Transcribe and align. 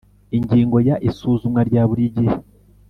Ingingo 0.37 0.77
ya 0.87 0.95
isuzumwa 1.09 1.61
rya 1.69 1.83
buri 1.89 2.03
gihe 2.15 2.33